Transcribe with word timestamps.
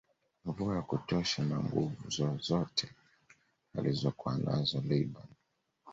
Mvua 0.45 0.75
ya 0.75 0.81
kutosha 0.81 1.43
na 1.43 1.59
Nguvu 1.59 2.09
zozote 2.11 2.89
alizokuwa 3.77 4.37
nazo 4.37 4.83
laibon 4.89 5.25